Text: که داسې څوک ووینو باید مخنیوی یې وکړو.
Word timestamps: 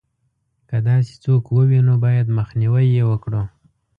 که 0.69 0.77
داسې 0.89 1.13
څوک 1.23 1.43
ووینو 1.51 1.93
باید 2.05 2.27
مخنیوی 2.37 2.85
یې 2.95 3.03
وکړو. 3.11 3.43